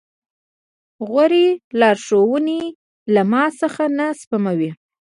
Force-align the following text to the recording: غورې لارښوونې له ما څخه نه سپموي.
غورې 1.07 1.45
لارښوونې 1.79 2.61
له 3.13 3.21
ما 3.31 3.43
څخه 3.59 3.83
نه 3.97 4.07
سپموي. 4.19 4.71